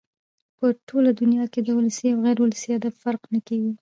په 0.57 0.65
ټوله 0.87 1.09
دونیا 1.19 1.43
کښي 1.53 1.61
د 1.65 1.69
ولسي 1.77 2.07
او 2.13 2.19
غیر 2.25 2.37
اولسي 2.39 2.69
ادب 2.73 2.93
فرق 3.03 3.21
نه 3.33 3.39
کېږي. 3.47 3.69